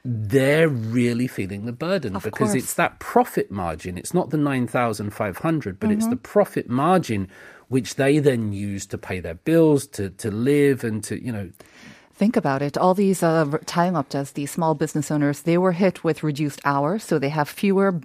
They're 0.06 0.68
really 0.68 1.28
feeling 1.28 1.66
the 1.66 1.72
burden 1.72 2.16
Of 2.16 2.24
because 2.24 2.50
course. 2.52 2.56
it's 2.64 2.74
that 2.76 3.00
profit 3.00 3.50
margin. 3.52 3.98
It's 3.98 4.14
not 4.14 4.32
the 4.32 4.38
9,500, 4.38 5.80
but 5.80 5.92
it's 5.92 6.04
Mm-hmm. 6.04 6.10
the 6.10 6.18
profit 6.18 6.70
margin 6.70 7.28
which 7.70 7.96
they 7.96 8.20
then 8.20 8.52
use 8.52 8.86
to 8.88 8.98
pay 8.98 9.20
their 9.22 9.34
bills, 9.36 9.88
to, 9.88 10.10
to 10.12 10.30
live, 10.30 10.84
and 10.84 11.02
to, 11.06 11.24
you 11.24 11.32
know, 11.32 11.50
Think 12.19 12.37
about 12.37 12.63
it. 12.63 12.77
All 12.77 12.95
these 12.95 13.23
uh, 13.23 13.59
tying 13.67 13.95
up 13.95 14.09
these 14.11 14.51
small 14.51 14.75
business 14.75 15.09
owners, 15.13 15.43
they 15.43 15.57
were 15.57 15.71
hit 15.71 16.03
with 16.03 16.25
reduced 16.25 16.61
hours, 16.65 17.05
so 17.05 17.17
they 17.17 17.29
have 17.29 17.49
fewer 17.49 18.01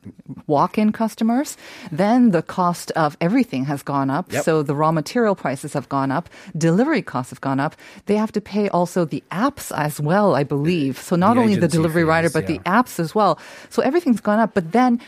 walk-in 0.45 0.91
customers. 0.91 1.57
Then 1.91 2.29
the 2.29 2.43
cost 2.43 2.91
of 2.91 3.17
everything 3.19 3.65
has 3.65 3.81
gone 3.81 4.11
up. 4.11 4.31
Yep. 4.31 4.43
So 4.43 4.61
the 4.61 4.75
raw 4.75 4.91
material 4.91 5.33
prices 5.33 5.73
have 5.73 5.89
gone 5.89 6.11
up. 6.11 6.29
Delivery 6.55 7.01
costs 7.01 7.31
have 7.31 7.41
gone 7.41 7.59
up. 7.59 7.75
They 8.05 8.15
have 8.15 8.31
to 8.33 8.41
pay 8.41 8.69
also 8.69 9.03
the 9.03 9.23
apps 9.31 9.75
as 9.75 9.99
well, 9.99 10.35
I 10.35 10.43
believe. 10.43 10.99
So 10.99 11.15
not 11.15 11.33
the 11.33 11.41
only 11.41 11.55
the 11.55 11.67
delivery 11.67 12.03
fees, 12.03 12.09
rider, 12.09 12.29
but 12.29 12.43
yeah. 12.43 12.57
the 12.57 12.59
apps 12.69 12.99
as 12.99 13.15
well. 13.15 13.39
So 13.71 13.81
everything's 13.81 14.21
gone 14.21 14.37
up. 14.37 14.53
But 14.53 14.73
then 14.73 15.01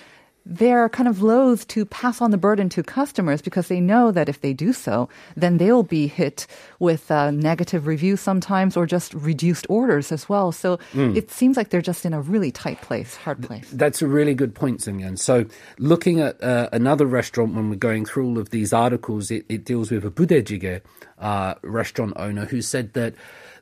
they're 0.46 0.90
kind 0.90 1.08
of 1.10 1.22
loath 1.24 1.68
to 1.70 1.86
pass 1.86 2.22
on 2.22 2.30
the 2.32 2.38
burden 2.38 2.70
to 2.70 2.84
customers 2.84 3.42
because 3.42 3.68
they 3.68 3.80
know 3.80 4.12
that 4.12 4.30
if 4.30 4.42
they 4.42 4.54
do 4.54 4.74
so, 4.74 5.10
then 5.36 5.58
they'll 5.58 5.82
be 5.84 6.06
hit 6.08 6.46
with 6.80 7.10
uh, 7.10 7.32
negative 7.32 7.88
reviews 7.88 8.22
sometimes 8.22 8.78
or 8.78 8.86
just 8.86 9.14
reduced 9.16 9.66
orders 9.70 10.12
as 10.12 10.30
well. 10.30 10.52
So 10.52 10.78
Hmm. 10.94 11.16
it 11.16 11.32
seems 11.32 11.58
like 11.58 11.70
they're 11.70 11.82
just 11.82 12.06
in 12.06 12.14
a 12.14 12.22
really 12.22 12.52
tight 12.52 12.82
place, 12.82 13.16
hard 13.16 13.42
place. 13.42 13.68
That's 13.74 14.02
a 14.02 14.08
really 14.08 14.36
good 14.36 14.54
point, 14.54 14.82
Simyan. 14.82 15.18
So, 15.18 15.46
looking 15.80 16.20
at 16.22 16.42
uh, 16.44 16.70
another 16.72 17.06
restaurant 17.08 17.56
when 17.56 17.70
we're 17.70 17.76
going 17.76 18.06
through 18.06 18.26
all 18.28 18.38
of 18.38 18.52
these 18.52 18.72
articles, 18.74 19.32
it, 19.32 19.46
it 19.50 19.66
deals 19.66 19.90
with 19.92 20.06
a 20.06 20.12
budejige 20.12 20.82
uh, 21.20 21.56
restaurant 21.64 22.14
owner 22.18 22.46
who 22.46 22.62
said 22.62 22.94
that 22.94 23.16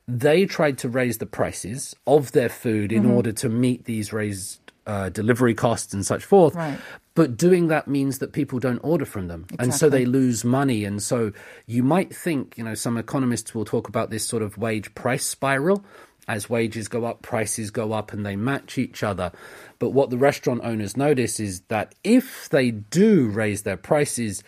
they 0.07 0.45
tried 0.45 0.77
to 0.79 0.89
raise 0.89 1.19
the 1.19 1.25
prices 1.25 1.95
of 2.05 2.33
their 2.33 2.49
food 2.49 2.91
in 2.91 3.03
Mm-hmm. 3.03 3.11
order 3.13 3.31
to 3.31 3.47
meet 3.49 3.85
these 3.85 4.11
raised 4.11 4.59
uh, 4.85 5.09
delivery 5.09 5.53
costs 5.53 5.93
and 5.93 6.05
such 6.05 6.23
forth. 6.23 6.55
Right. 6.55 6.77
But 7.15 7.37
doing 7.37 7.67
that 7.67 7.87
means 7.87 8.19
that 8.19 8.33
people 8.33 8.59
don't 8.59 8.79
order 8.79 9.05
from 9.05 9.27
them. 9.27 9.45
And 9.59 9.73
so 9.73 9.87
they 9.87 10.05
lose 10.05 10.43
money. 10.43 10.83
And 10.83 11.01
so 11.01 11.31
you 11.67 11.83
might 11.83 12.13
think, 12.15 12.57
you 12.57 12.63
know, 12.63 12.73
some 12.73 12.97
economists 12.97 13.53
will 13.53 13.65
talk 13.65 13.87
about 13.87 14.09
this 14.09 14.25
sort 14.27 14.41
of 14.41 14.57
wage 14.57 14.93
price 14.95 15.25
spiral. 15.25 15.85
As 16.27 16.49
wages 16.49 16.87
go 16.87 17.03
up, 17.03 17.21
prices 17.21 17.69
go 17.69 17.91
up 17.91 18.13
and 18.13 18.25
they 18.25 18.35
match 18.35 18.77
each 18.77 19.03
other. 19.03 19.31
But 19.77 19.89
what 19.89 20.09
the 20.09 20.17
restaurant 20.17 20.61
owners 20.63 20.95
notice 20.95 21.39
is 21.39 21.61
that 21.67 21.93
if 22.03 22.47
they 22.49 22.71
do 22.71 23.27
raise 23.27 23.63
their 23.63 23.77
prices, 23.77 24.41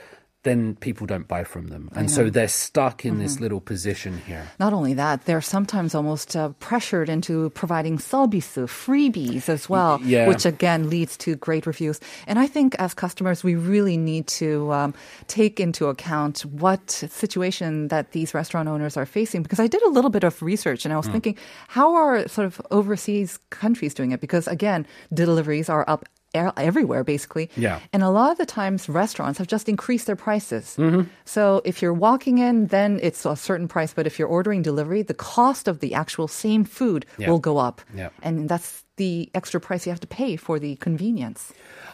then 0.46 0.75
people 0.75 1.06
don't 1.06 1.28
buy 1.28 1.44
from 1.44 1.68
them. 1.68 1.90
And 1.96 2.10
so 2.10 2.30
they're 2.30 2.48
stuck 2.48 3.04
in 3.04 3.18
this 3.18 3.42
little 3.42 3.60
position 3.60 4.22
here. 4.25 4.48
Not 4.60 4.74
only 4.74 4.94
that, 4.94 5.25
they're 5.25 5.42
sometimes 5.42 5.94
almost 5.94 6.36
uh, 6.36 6.50
pressured 6.60 7.10
into 7.10 7.50
providing 7.50 8.00
service, 8.00 8.56
freebies 8.56 9.50
as 9.50 9.68
well, 9.68 10.00
yeah. 10.04 10.28
which 10.28 10.46
again 10.46 10.90
leads 10.90 11.18
to 11.18 11.36
great 11.36 11.66
reviews. 11.66 12.00
And 12.28 12.38
I 12.38 12.48
think 12.48 12.75
as 12.80 12.94
customers, 12.94 13.44
we 13.44 13.56
really 13.56 13.98
need 13.98 14.28
to 14.40 14.72
um, 14.72 14.94
take 15.28 15.60
into 15.60 15.88
account 15.88 16.46
what 16.46 16.90
situation 16.92 17.90
that 17.90 18.12
these 18.12 18.34
restaurant 18.34 18.70
owners 18.70 18.96
are 18.96 19.06
facing. 19.06 19.42
Because 19.42 19.60
I 19.60 19.68
did 19.68 19.82
a 19.82 19.90
little 19.90 20.12
bit 20.12 20.24
of 20.24 20.42
research 20.42 20.86
and 20.86 20.94
I 20.94 20.98
was 20.98 21.08
thinking, 21.08 21.36
how 21.68 21.96
are 21.96 22.28
sort 22.28 22.46
of 22.46 22.62
overseas 22.70 23.40
countries 23.50 23.94
doing 23.96 24.12
it? 24.12 24.22
Because 24.22 24.48
again, 24.48 24.86
deliveries 25.12 25.70
are 25.70 25.84
up 25.90 26.06
everywhere 26.36 27.04
basically. 27.04 27.50
Yeah. 27.58 27.80
And 27.92 28.04
a 28.04 28.10
lot 28.10 28.32
of 28.32 28.38
the 28.38 28.46
times 28.46 28.88
restaurants 28.88 29.38
have 29.39 29.48
just 29.48 29.68
increased 29.68 30.08
their 30.08 30.15
prices. 30.15 30.75
Mm-hmm. 30.77 31.10
So 31.25 31.62
if 31.65 31.82
you're 31.82 31.94
walking 31.94 32.38
in, 32.38 32.68
then 32.68 33.00
it's 33.01 33.25
a 33.25 33.36
certain 33.36 33.68
price. 33.68 33.94
But 33.94 34.08
if 34.08 34.20
you're 34.20 34.27
ordering 34.27 34.62
delivery, 34.62 35.01
the 35.01 35.13
cost 35.13 35.68
of 35.68 35.80
the 35.80 35.94
actual 35.94 36.27
same 36.27 36.63
food 36.63 37.06
Yeah. 37.18 37.30
will 37.30 37.39
go 37.39 37.58
up. 37.58 37.82
Yeah. 37.94 38.10
And 38.22 38.48
that's 38.48 38.85
the 38.98 39.30
extra 39.34 39.60
price 39.60 39.86
you 39.86 39.92
have 39.92 40.00
to 40.00 40.08
pay 40.08 40.36
for 40.36 40.60
the 40.60 40.75
convenience. 40.78 41.54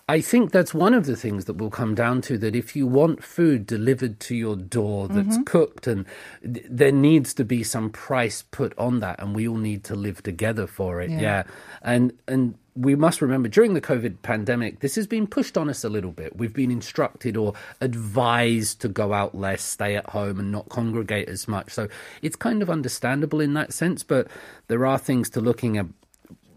I 0.10 0.22
think 0.22 0.51
that's 0.51 0.74
one 0.74 0.93
of 0.93 1.05
the 1.05 1.15
things 1.15 1.46
that 1.46 1.58
will 1.58 1.70
come 1.70 1.96
down 1.96 2.22
to 2.24 2.38
that 2.39 2.55
if 2.55 2.75
you 2.75 2.86
want 2.86 3.24
food 3.24 3.65
delivered 3.65 4.20
to 4.22 4.36
your 4.36 4.55
door 4.55 5.08
that's 5.08 5.36
mm-hmm. 5.36 5.43
cooked 5.43 5.88
and 5.88 6.05
th- 6.43 6.65
there 6.70 6.91
needs 6.91 7.34
to 7.36 7.46
be 7.46 7.63
some 7.63 7.89
price 7.89 8.43
put 8.51 8.77
on 8.77 9.00
that 9.00 9.20
and 9.20 9.36
we 9.36 9.48
all 9.48 9.58
need 9.58 9.84
to 9.86 9.96
live 9.96 10.22
together 10.24 10.67
for 10.67 11.01
it. 11.01 11.10
Yeah. 11.10 11.22
Yeah. 11.22 11.43
And 11.81 12.13
and 12.27 12.55
we 12.75 12.96
must 12.96 13.22
remember 13.22 13.50
during 13.50 13.74
the 13.74 13.81
COVID 13.81 14.22
pandemic 14.22 14.79
this 14.79 14.96
has 14.96 15.05
been 15.05 15.27
pushed 15.27 15.58
on 15.58 15.70
us 15.70 15.84
a 15.84 15.89
little 15.89 16.12
bit. 16.12 16.36
We've 16.38 16.53
been 16.53 16.72
instructed 16.72 17.38
or 17.38 17.53
advised 17.79 18.81
to 18.81 18.89
go 18.89 19.13
out 19.13 19.36
less, 19.36 19.62
stay 19.62 19.96
at 19.96 20.10
home 20.10 20.39
and 20.39 20.51
not 20.51 20.70
congregate 20.70 21.29
as 21.29 21.48
much. 21.48 21.72
So 21.72 21.88
it's 22.22 22.36
kind 22.36 22.62
of 22.62 22.70
understandable 22.70 23.39
in 23.39 23.53
that 23.53 23.74
sense, 23.74 24.03
but 24.03 24.27
there 24.67 24.86
are 24.86 24.98
things 24.98 25.29
to 25.31 25.41
looking 25.41 25.77
at 25.77 25.86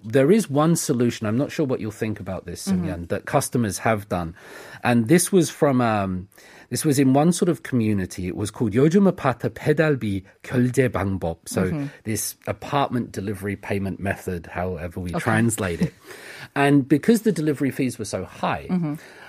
there 0.04 0.32
is 0.32 0.50
one 0.50 0.76
solution. 0.76 1.28
I'm 1.28 1.38
not 1.38 1.52
sure 1.52 1.66
what 1.66 1.80
you'll 1.80 1.92
think 1.92 2.20
about 2.20 2.46
this, 2.46 2.68
Sunyan, 2.68 3.08
that 3.10 3.26
customers 3.26 3.80
have 3.80 4.08
done, 4.08 4.36
and 4.84 5.08
this 5.08 5.32
was 5.32 5.50
from 5.50 5.82
um, 5.82 6.28
this 6.70 6.86
was 6.86 7.00
in 7.00 7.14
one 7.14 7.32
sort 7.34 7.50
of 7.50 7.64
community. 7.64 8.28
It 8.28 8.36
was 8.36 8.52
called 8.52 8.74
요즘 8.74 9.12
아파트 9.12 9.50
배달비 9.50 10.24
결제 10.44 10.90
방법. 10.90 11.48
So 11.48 11.64
this 12.04 12.36
apartment 12.48 13.12
delivery 13.12 13.56
payment 13.56 14.00
method, 14.00 14.48
however 14.48 15.00
we 15.00 15.12
translate 15.12 15.82
it, 15.82 15.94
and 16.56 16.88
because 16.88 17.24
the 17.24 17.32
delivery 17.32 17.72
fees 17.72 18.00
were 18.00 18.06
so 18.06 18.24
high. 18.24 18.68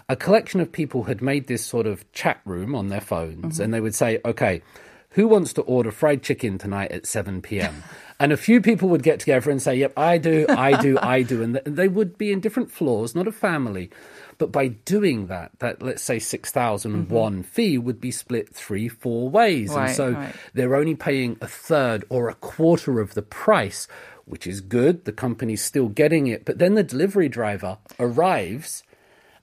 A 0.09 0.17
collection 0.17 0.61
of 0.61 0.73
people 0.73 1.05
had 1.05 1.23
made 1.23 1.47
this 1.47 1.65
sort 1.65 1.87
of 1.87 2.03
chat 2.13 2.41
room 2.45 2.75
on 2.75 2.89
their 2.89 3.01
phones, 3.01 3.61
and 3.61 3.73
they 3.73 3.81
would 3.81 3.95
say, 3.95 4.19
"Okay, 4.25 4.63
who 5.11 5.27
wants 5.27 5.53
to 5.55 5.63
order 5.63 5.91
fried 5.91 6.23
chicken 6.23 6.59
tonight 6.59 6.91
at 6.93 7.07
7 7.07 7.43
p.m.? 7.43 7.83
And 8.20 8.32
a 8.32 8.38
few 8.38 8.62
people 8.62 8.90
would 8.90 9.04
get 9.04 9.20
together 9.20 9.52
and 9.52 9.62
say, 9.62 9.76
Yep, 9.76 9.94
I 9.98 10.18
do, 10.18 10.46
I 10.50 10.80
do, 10.82 10.98
I 11.02 11.22
do. 11.22 11.44
And 11.44 11.56
th- 11.56 11.66
they 11.66 11.88
would 11.88 12.18
be 12.18 12.32
in 12.32 12.40
different 12.40 12.72
floors, 12.72 13.14
not 13.16 13.28
a 13.28 13.32
family. 13.32 13.90
But 14.38 14.52
by 14.52 14.68
doing 14.68 15.28
that, 15.28 15.52
that 15.60 15.82
let's 15.82 16.04
say 16.04 16.20
6,001 16.20 17.08
mm-hmm. 17.08 17.42
fee 17.42 17.78
would 17.78 18.02
be 18.02 18.12
split 18.12 18.54
three, 18.54 18.88
four 18.88 19.30
ways. 19.30 19.74
and 19.74 19.90
so 19.92 20.12
right. 20.12 20.36
they're 20.54 20.76
only 20.76 20.96
paying 20.96 21.38
a 21.42 21.48
third 21.48 22.04
or 22.10 22.30
a 22.30 22.36
quarter 22.36 23.00
of 23.00 23.14
the 23.14 23.22
price, 23.22 23.88
which 24.26 24.46
is 24.46 24.60
good. 24.60 25.06
The 25.06 25.14
company's 25.14 25.64
still 25.64 25.88
getting 25.88 26.28
it. 26.28 26.44
But 26.44 26.58
then 26.58 26.76
the 26.76 26.84
delivery 26.84 27.30
driver 27.30 27.78
arrives. 28.00 28.84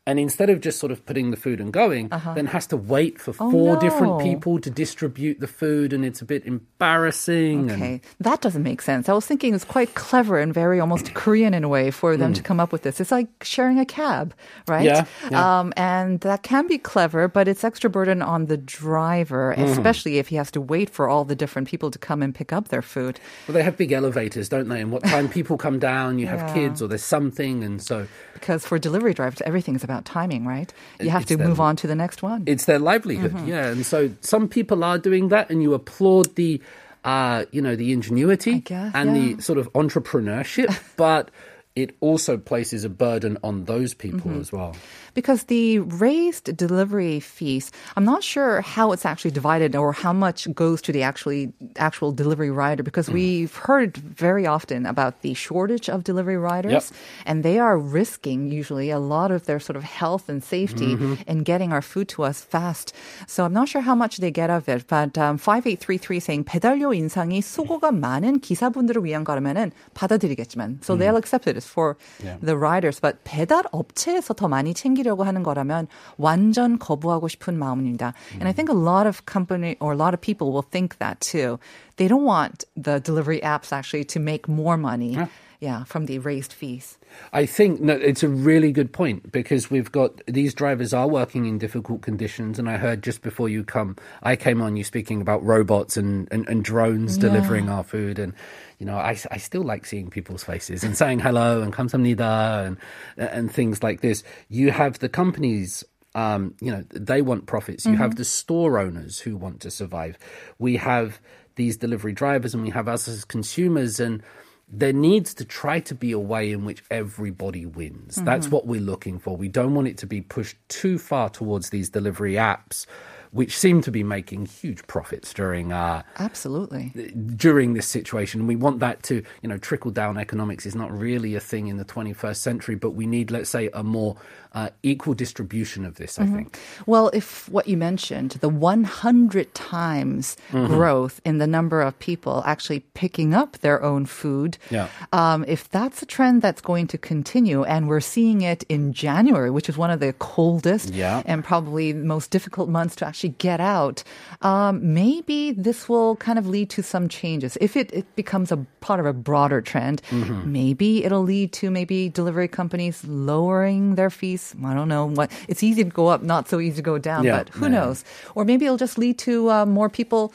And 0.04 0.18
instead 0.18 0.50
of 0.50 0.60
just 0.60 0.80
sort 0.80 0.90
of 0.90 1.06
putting 1.06 1.30
the 1.30 1.36
food 1.36 1.60
and 1.60 1.72
going, 1.72 2.08
then 2.34 2.46
has 2.46 2.66
to 2.68 2.76
wait 2.76 3.20
for 3.20 3.30
Oh, 3.38 3.50
four 3.52 3.76
different 3.76 4.20
people 4.20 4.58
to 4.58 4.68
distribute 4.68 5.38
the 5.38 5.46
food, 5.46 5.92
and 5.92 6.04
it's 6.04 6.20
a 6.20 6.24
bit 6.24 6.44
embarrassing. 6.44 7.70
and- 7.70 7.80
Okay, 7.82 8.00
that 8.18 8.40
doesn't 8.40 8.64
make 8.64 8.82
sense. 8.82 9.08
I 9.08 9.12
was 9.12 9.24
thinking 9.26 9.54
it's 9.54 9.64
quite 9.64 9.94
clever 9.94 10.38
and 10.40 10.52
very 10.52 10.80
almost 10.80 11.14
Korean 11.22 11.54
in 11.54 11.62
a 11.62 11.68
way 11.68 11.92
for 11.92 12.16
them 12.16 12.32
to 12.32 12.42
come 12.42 12.58
up 12.58 12.72
with 12.72 12.82
this. 12.82 13.00
It's 13.00 13.12
like 13.12 13.28
sharing 13.42 13.78
a 13.78 13.84
cab, 13.86 14.34
right? 14.66 14.84
Yeah, 14.84 15.04
yeah. 15.30 15.60
Um, 15.60 15.72
and 15.76 16.18
that 16.22 16.42
can 16.42 16.66
be 16.66 16.78
clever, 16.78 17.28
but 17.28 17.46
it's 17.46 17.62
extra 17.62 17.88
burden 17.88 18.22
on 18.22 18.46
the 18.46 18.56
driver, 18.56 19.54
Mm-hmm. 19.56 19.70
especially 19.72 20.18
if 20.18 20.28
he 20.28 20.36
has 20.36 20.50
to 20.50 20.60
wait 20.60 20.90
for 20.90 21.08
all 21.08 21.24
the 21.24 21.36
different 21.36 21.68
people 21.68 21.90
to 21.92 21.98
come 21.98 22.22
and 22.22 22.34
pick 22.34 22.52
up 22.52 22.68
their 22.68 22.82
food. 22.82 23.20
Well, 23.46 23.54
they 23.54 23.62
have 23.62 23.76
big 23.76 23.92
elevators, 23.92 24.48
don't 24.48 24.68
they? 24.68 24.80
And 24.80 24.90
what 24.90 25.04
time 25.04 25.28
people 25.38 25.56
come 25.56 25.78
down, 25.78 26.18
you 26.18 26.26
have 26.26 26.40
Yeah. 26.40 26.54
kids 26.54 26.82
or 26.82 26.88
there's 26.88 27.04
something, 27.04 27.62
and 27.62 27.80
so 27.80 28.08
Because 28.34 28.66
for 28.66 28.78
delivery 28.80 29.14
drivers, 29.14 29.40
everything 29.46 29.76
is 29.76 29.84
about 29.92 30.04
timing, 30.04 30.46
right? 30.46 30.72
You 31.00 31.10
have 31.10 31.22
It's 31.22 31.28
to 31.28 31.36
them. 31.36 31.48
move 31.48 31.60
on 31.60 31.76
to 31.76 31.86
the 31.86 31.94
next 31.94 32.22
one. 32.22 32.44
it's 32.46 32.64
their 32.64 32.78
livelihood. 32.78 33.32
Mm-hmm. 33.32 33.48
Yeah, 33.48 33.68
and 33.68 33.84
so 33.86 34.10
some 34.20 34.48
people 34.48 34.82
are 34.84 34.98
doing 34.98 35.28
that, 35.28 35.50
and 35.50 35.62
you 35.62 35.74
applaud 35.74 36.34
the, 36.36 36.60
uh, 37.04 37.44
you 37.52 37.60
know, 37.60 37.76
the 37.76 37.92
ingenuity 37.92 38.60
guess, 38.60 38.92
and 38.94 39.16
yeah. 39.16 39.36
the 39.36 39.42
sort 39.42 39.58
of 39.58 39.72
entrepreneurship, 39.74 40.72
but 40.96 41.30
it 41.77 41.93
also 42.01 42.37
places 42.37 42.83
a 42.83 42.89
burden 42.89 43.37
on 43.43 43.65
those 43.65 43.93
people 43.93 44.31
Mm-hmm. 44.31 44.41
as 44.41 44.51
well. 44.51 44.73
because 45.13 45.45
the 45.45 45.77
raised 45.97 46.45
delivery 46.57 47.19
fees, 47.19 47.71
I'm 47.95 48.05
not 48.05 48.21
sure 48.23 48.61
how 48.61 48.91
it's 48.93 49.05
actually 49.05 49.31
divided 49.31 49.75
or 49.75 49.89
how 49.93 50.13
much 50.13 50.45
goes 50.53 50.81
to 50.85 50.91
the 50.91 51.01
actually 51.01 51.53
actual 51.77 52.11
delivery 52.13 52.49
rider 52.51 52.81
because 52.83 53.09
we've 53.09 53.55
heard 53.65 53.97
very 53.97 54.45
often 54.45 54.85
about 54.85 55.21
the 55.21 55.33
shortage 55.33 55.89
of 55.89 56.03
delivery 56.03 56.37
riders 56.37 56.91
and 57.25 57.41
they 57.41 57.57
are 57.57 57.77
risking 57.81 58.45
usually 58.49 58.89
a 58.91 58.99
lot 58.99 59.29
of 59.33 59.45
their 59.49 59.59
sort 59.59 59.75
of 59.77 59.81
health 59.81 60.29
and 60.29 60.43
safety 60.43 60.97
in 61.25 61.41
getting 61.41 61.73
our 61.73 61.81
food 61.81 62.07
to 62.09 62.21
us 62.21 62.41
fast. 62.41 62.93
So 63.25 63.41
I'm 63.45 63.53
not 63.53 63.69
sure 63.69 63.81
how 63.81 63.95
much 63.95 64.17
they 64.17 64.29
get 64.29 64.49
of 64.49 64.69
it, 64.69 64.85
but 64.87 65.17
um, 65.17 65.37
5833 65.37 66.19
saying 66.21 66.43
배달료 66.45 66.93
인상이 66.93 67.41
수고가 67.41 67.89
많은 67.91 68.39
기사분들을 68.41 69.03
위한 69.03 69.23
거라면은 69.23 69.71
받아들이겠지만 69.93 70.79
so 70.83 70.95
they'll 70.95 71.17
accept 71.17 71.47
it 71.49 71.57
as 71.61 71.67
for 71.69 71.97
Yeah. 72.23 72.37
the 72.41 72.57
riders, 72.57 72.99
but 72.99 73.23
배달 73.23 73.63
업체에서 73.71 74.33
더 74.33 74.47
많이 74.47 74.73
챙기려고 74.73 75.23
하는 75.23 75.43
거라면 75.43 75.87
완전 76.17 76.79
거부하고 76.79 77.27
싶은 77.27 77.57
마음입니다. 77.59 78.13
And 78.33 78.47
I 78.47 78.53
think 78.53 78.69
a 78.69 78.75
lot 78.75 79.05
of 79.05 79.21
company 79.25 79.75
or 79.79 79.91
a 79.93 79.97
lot 79.97 80.13
of 80.15 80.21
people 80.21 80.51
will 80.51 80.65
think 80.65 80.97
that 80.97 81.19
too. 81.21 81.59
They 81.97 82.07
don't 82.07 82.25
want 82.25 82.65
the 82.75 82.99
delivery 82.99 83.41
apps 83.41 83.71
actually 83.71 84.05
to 84.05 84.19
make 84.19 84.47
more 84.47 84.77
money. 84.77 85.13
Yeah, 85.13 85.27
yeah, 85.62 85.84
from 85.84 86.06
the 86.06 86.18
raised 86.18 86.52
fees. 86.52 86.98
I 87.32 87.46
think 87.46 87.80
no, 87.80 87.94
it's 87.94 88.24
a 88.24 88.28
really 88.28 88.72
good 88.72 88.92
point 88.92 89.30
because 89.30 89.70
we've 89.70 89.92
got 89.92 90.20
these 90.26 90.54
drivers 90.54 90.92
are 90.92 91.06
working 91.06 91.46
in 91.46 91.58
difficult 91.58 92.02
conditions. 92.02 92.58
And 92.58 92.68
I 92.68 92.78
heard 92.78 93.00
just 93.00 93.22
before 93.22 93.48
you 93.48 93.62
come, 93.62 93.94
I 94.24 94.34
came 94.34 94.60
on 94.60 94.74
you 94.74 94.82
speaking 94.82 95.20
about 95.20 95.40
robots 95.44 95.96
and, 95.96 96.26
and, 96.32 96.48
and 96.48 96.64
drones 96.64 97.16
yeah. 97.16 97.28
delivering 97.28 97.68
our 97.68 97.84
food. 97.84 98.18
And, 98.18 98.34
you 98.80 98.86
know, 98.86 98.96
I, 98.96 99.16
I 99.30 99.36
still 99.36 99.62
like 99.62 99.86
seeing 99.86 100.10
people's 100.10 100.42
faces 100.42 100.82
and 100.82 100.96
saying 100.98 101.20
hello 101.20 101.62
and 101.62 101.72
kamsamnida 101.72 102.66
and, 102.66 102.76
and 103.16 103.52
things 103.52 103.84
like 103.84 104.00
this. 104.00 104.24
You 104.48 104.72
have 104.72 104.98
the 104.98 105.08
companies 105.08 105.84
um, 106.16 106.56
you 106.60 106.72
know, 106.72 106.84
they 106.90 107.22
want 107.22 107.46
profits. 107.46 107.86
You 107.86 107.92
mm-hmm. 107.92 108.02
have 108.02 108.16
the 108.16 108.24
store 108.24 108.80
owners 108.80 109.20
who 109.20 109.36
want 109.36 109.60
to 109.60 109.70
survive. 109.70 110.18
We 110.58 110.76
have 110.76 111.20
these 111.54 111.76
delivery 111.76 112.12
drivers, 112.12 112.52
and 112.52 112.62
we 112.62 112.70
have 112.70 112.86
us 112.86 113.08
as 113.08 113.24
consumers. 113.24 113.98
And 113.98 114.22
there 114.68 114.92
needs 114.92 115.34
to 115.34 115.44
try 115.44 115.80
to 115.80 115.94
be 115.94 116.12
a 116.12 116.18
way 116.18 116.50
in 116.50 116.64
which 116.64 116.82
everybody 116.90 117.66
wins. 117.66 118.16
That's 118.16 118.46
mm-hmm. 118.46 118.54
what 118.54 118.66
we're 118.66 118.80
looking 118.80 119.18
for. 119.18 119.36
We 119.36 119.48
don't 119.48 119.74
want 119.74 119.88
it 119.88 119.98
to 119.98 120.06
be 120.06 120.20
pushed 120.20 120.56
too 120.68 120.98
far 120.98 121.28
towards 121.28 121.70
these 121.70 121.90
delivery 121.90 122.34
apps, 122.34 122.86
which 123.32 123.56
seem 123.58 123.80
to 123.82 123.90
be 123.90 124.02
making 124.02 124.46
huge 124.46 124.86
profits 124.86 125.32
during 125.34 125.72
uh, 125.72 126.02
Absolutely. 126.18 126.90
during 127.36 127.72
this 127.74 127.86
situation. 127.86 128.46
We 128.46 128.56
want 128.56 128.80
that 128.80 129.02
to, 129.04 129.22
you 129.42 129.48
know, 129.48 129.58
trickle 129.58 129.90
down 129.90 130.16
economics 130.18 130.66
is 130.66 130.74
not 130.74 130.90
really 130.96 131.34
a 131.34 131.40
thing 131.40 131.66
in 131.68 131.76
the 131.78 131.84
21st 131.84 132.36
century, 132.36 132.74
but 132.76 132.90
we 132.90 133.06
need, 133.06 133.30
let's 133.30 133.50
say, 133.50 133.68
a 133.72 133.82
more 133.82 134.16
uh, 134.54 134.68
equal 134.82 135.14
distribution 135.14 135.84
of 135.86 135.94
this. 135.96 136.18
I 136.18 136.26
think. 136.26 136.58
Well, 136.86 137.10
if 137.14 137.48
what 137.48 137.66
you 137.68 137.76
mentioned, 137.78 138.32
the 138.42 138.50
100 138.50 139.54
times 139.54 140.36
growth 140.50 141.20
in 141.24 141.38
the 141.38 141.46
number 141.46 141.80
of 141.80 141.98
people 141.98 142.42
actually 142.44 142.80
picking 142.94 143.32
up 143.34 143.56
their 143.58 143.82
own 143.82 144.04
food, 144.04 144.58
Yeah. 144.70 144.88
um, 145.12 145.44
if 145.48 145.70
that's 145.70 146.02
a 146.02 146.06
trend 146.06 146.42
that's 146.42 146.60
going 146.60 146.86
to 146.88 146.98
continue, 146.98 147.64
and 147.64 147.88
we're 147.88 148.00
seeing 148.00 148.42
it 148.42 148.62
in 148.68 148.92
January, 148.92 149.50
which 149.50 149.68
is 149.70 149.78
one 149.78 149.90
of 149.90 150.00
the 150.00 150.12
coldest 150.14 150.90
Yeah. 150.92 151.22
and 151.24 151.42
probably 151.42 151.94
most 151.94 152.30
difficult 152.30 152.68
months 152.68 152.94
to 152.96 153.06
actually 153.06 153.21
get 153.28 153.60
out, 153.60 154.02
um, 154.42 154.94
maybe 154.94 155.52
this 155.52 155.88
will 155.88 156.16
kind 156.16 156.38
of 156.38 156.46
lead 156.46 156.70
to 156.70 156.82
some 156.82 157.08
changes. 157.08 157.56
If 157.60 157.76
it, 157.76 157.92
it 157.92 158.06
becomes 158.16 158.50
a 158.52 158.58
part 158.80 159.00
of 159.00 159.06
a 159.06 159.12
broader 159.12 159.60
trend, 159.60 160.02
Mm-hmm. 160.10 160.52
maybe 160.52 161.04
it'll 161.04 161.22
lead 161.22 161.52
to 161.54 161.70
maybe 161.70 162.08
delivery 162.08 162.48
companies 162.48 163.02
lowering 163.04 163.94
their 163.94 164.10
fees. 164.10 164.54
I 164.64 164.74
don't 164.74 164.88
know 164.88 165.06
what. 165.06 165.30
It's 165.48 165.62
easy 165.62 165.84
to 165.84 165.90
go 165.90 166.08
up, 166.08 166.22
not 166.22 166.48
so 166.48 166.60
easy 166.60 166.76
to 166.76 166.82
go 166.82 166.98
down. 166.98 167.24
Yeah, 167.24 167.38
but 167.38 167.48
who 167.50 167.66
yeah. 167.66 167.72
knows? 167.72 168.04
Or 168.34 168.44
maybe 168.44 168.66
it'll 168.66 168.76
just 168.76 168.98
lead 168.98 169.18
to 169.20 169.50
uh, 169.50 169.66
more 169.66 169.88
people 169.88 170.32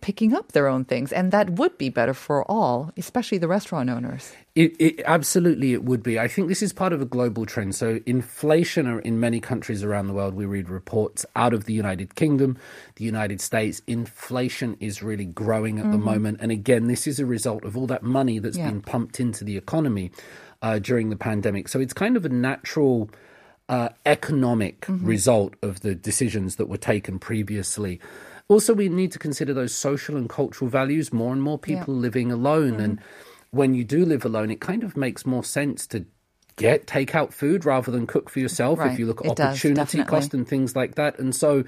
picking 0.00 0.34
up 0.34 0.52
their 0.52 0.66
own 0.66 0.84
things, 0.84 1.12
and 1.12 1.32
that 1.32 1.50
would 1.50 1.76
be 1.78 1.88
better 1.88 2.14
for 2.14 2.48
all, 2.50 2.92
especially 2.96 3.38
the 3.38 3.48
restaurant 3.48 3.90
owners. 3.90 4.32
It, 4.54 4.74
it 4.80 5.02
absolutely 5.06 5.72
it 5.72 5.84
would 5.84 6.02
be. 6.02 6.18
I 6.18 6.26
think 6.28 6.48
this 6.48 6.62
is 6.62 6.72
part 6.72 6.92
of 6.92 7.00
a 7.00 7.04
global 7.04 7.46
trend. 7.46 7.74
So 7.74 8.00
inflation 8.06 8.86
are 8.86 8.98
in 9.00 9.20
many 9.20 9.40
countries 9.40 9.84
around 9.84 10.08
the 10.08 10.12
world. 10.12 10.34
We 10.34 10.44
read 10.44 10.68
reports 10.68 11.24
out 11.36 11.54
of 11.54 11.64
the 11.64 11.72
United 11.72 12.14
Kingdom, 12.14 12.58
the 12.96 13.04
United 13.04 13.40
States. 13.40 13.80
Inflation 13.86 14.76
is 14.80 15.02
really 15.02 15.26
growing 15.26 15.78
at 15.78 15.90
the 15.90 15.98
moment, 15.98 16.38
and 16.40 16.50
again, 16.50 16.86
this 16.88 17.06
is 17.06 17.20
a 17.20 17.26
result 17.26 17.64
of 17.64 17.76
all 17.76 17.86
that 17.86 18.02
money 18.02 18.38
that's 18.38 18.58
Yeah. 18.58 18.70
been 18.70 18.82
pumped 18.82 19.20
into 19.20 19.44
the 19.44 19.56
economy 19.56 20.10
uh, 20.62 20.78
during 20.78 21.10
the 21.10 21.16
pandemic. 21.16 21.68
So 21.68 21.78
it's 21.80 21.92
kind 21.94 22.16
of 22.16 22.24
a 22.24 22.30
natural. 22.30 23.10
Uh, 23.68 23.88
economic 24.04 24.84
result 24.88 25.54
of 25.62 25.78
the 25.82 25.94
decisions 25.94 26.56
that 26.56 26.66
were 26.66 26.76
taken 26.76 27.20
previously. 27.20 28.00
Also, 28.50 28.74
we 28.74 28.88
need 28.88 29.12
to 29.12 29.18
consider 29.18 29.54
those 29.54 29.72
social 29.72 30.16
and 30.16 30.28
cultural 30.28 30.68
values. 30.68 31.12
More 31.12 31.32
and 31.32 31.40
more 31.40 31.56
people 31.56 31.94
living 31.94 32.32
alone, 32.32 32.78
mm. 32.78 32.84
and 32.84 33.00
when 33.52 33.74
you 33.74 33.84
do 33.84 34.04
live 34.04 34.24
alone, 34.24 34.50
it 34.50 34.60
kind 34.60 34.82
of 34.82 34.96
makes 34.96 35.24
more 35.24 35.44
sense 35.44 35.86
to 35.86 36.04
get 36.56 36.84
takeout 36.84 37.32
food 37.32 37.64
rather 37.64 37.92
than 37.92 38.08
cook 38.08 38.28
for 38.28 38.40
yourself. 38.40 38.80
Right. 38.80 38.92
If 38.92 38.98
you 38.98 39.06
look 39.06 39.20
at 39.24 39.30
It 39.30 39.36
does, 39.36 39.46
opportunity 39.50 39.98
definitely. 39.98 40.10
cost 40.10 40.34
and 40.34 40.48
things 40.48 40.74
like 40.74 40.96
that, 40.96 41.16
and 41.20 41.32
so 41.32 41.62